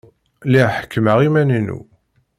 [0.45, 1.79] Lliɣ ḥekkmeɣ iman-inu.